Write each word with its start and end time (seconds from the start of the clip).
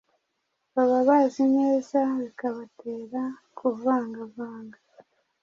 baba 0.73 0.99
bazi 1.07 1.43
neza, 1.57 1.99
bikabatera 2.21 3.21
kuvangavanga 3.57 4.79